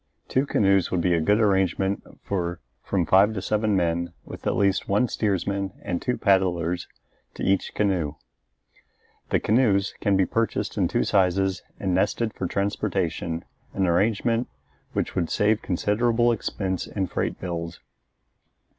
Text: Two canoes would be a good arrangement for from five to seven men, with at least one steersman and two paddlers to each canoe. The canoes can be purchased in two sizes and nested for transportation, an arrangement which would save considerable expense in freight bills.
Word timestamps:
Two 0.27 0.47
canoes 0.47 0.89
would 0.89 0.99
be 1.01 1.13
a 1.13 1.21
good 1.21 1.39
arrangement 1.39 2.01
for 2.23 2.59
from 2.81 3.05
five 3.05 3.35
to 3.35 3.39
seven 3.39 3.75
men, 3.75 4.13
with 4.25 4.47
at 4.47 4.55
least 4.57 4.89
one 4.89 5.07
steersman 5.07 5.73
and 5.83 6.01
two 6.01 6.17
paddlers 6.17 6.87
to 7.35 7.43
each 7.43 7.75
canoe. 7.75 8.15
The 9.29 9.39
canoes 9.39 9.93
can 10.01 10.17
be 10.17 10.25
purchased 10.25 10.75
in 10.75 10.87
two 10.87 11.03
sizes 11.03 11.61
and 11.79 11.93
nested 11.93 12.33
for 12.33 12.47
transportation, 12.47 13.45
an 13.75 13.85
arrangement 13.85 14.47
which 14.93 15.13
would 15.13 15.29
save 15.29 15.61
considerable 15.61 16.31
expense 16.31 16.87
in 16.87 17.05
freight 17.05 17.39
bills. 17.39 17.79